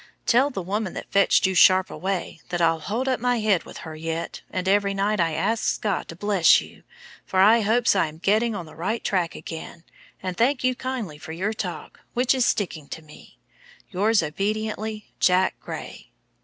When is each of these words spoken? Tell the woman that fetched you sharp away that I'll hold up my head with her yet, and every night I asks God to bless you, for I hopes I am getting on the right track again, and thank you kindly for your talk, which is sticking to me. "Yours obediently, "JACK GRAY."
Tell 0.25 0.49
the 0.49 0.63
woman 0.63 0.93
that 0.95 1.11
fetched 1.11 1.45
you 1.45 1.53
sharp 1.53 1.91
away 1.91 2.41
that 2.49 2.59
I'll 2.59 2.79
hold 2.79 3.07
up 3.07 3.19
my 3.19 3.39
head 3.39 3.65
with 3.65 3.77
her 3.85 3.95
yet, 3.95 4.41
and 4.49 4.67
every 4.67 4.95
night 4.95 5.19
I 5.19 5.35
asks 5.35 5.77
God 5.77 6.07
to 6.07 6.15
bless 6.15 6.59
you, 6.59 6.81
for 7.23 7.39
I 7.39 7.61
hopes 7.61 7.95
I 7.95 8.07
am 8.07 8.17
getting 8.17 8.55
on 8.55 8.65
the 8.65 8.73
right 8.73 9.03
track 9.03 9.35
again, 9.35 9.83
and 10.23 10.35
thank 10.35 10.63
you 10.63 10.73
kindly 10.73 11.19
for 11.19 11.33
your 11.33 11.53
talk, 11.53 11.99
which 12.15 12.33
is 12.33 12.47
sticking 12.47 12.87
to 12.87 13.03
me. 13.03 13.37
"Yours 13.91 14.23
obediently, 14.23 15.13
"JACK 15.19 15.59
GRAY." 15.59 16.09